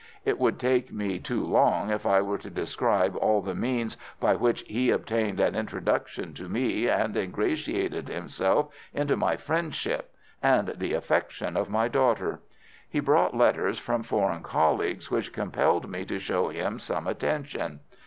[0.25, 4.33] It would take me too long if I were to describe all the means by
[4.33, 10.11] which he obtained an introduction to me and ingratiated himself into my friendship
[10.41, 12.39] and the affection of my daughter.
[12.89, 17.81] He brought letters from foreign colleagues which compelled me to show him some attention.